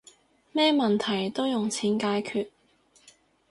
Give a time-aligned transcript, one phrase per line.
[0.51, 2.47] 咩問題都用錢解決